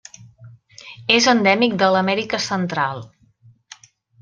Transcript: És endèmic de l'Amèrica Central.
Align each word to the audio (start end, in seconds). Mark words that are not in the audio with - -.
És 1.17 1.27
endèmic 1.35 1.77
de 1.85 1.91
l'Amèrica 1.97 2.41
Central. 2.49 3.07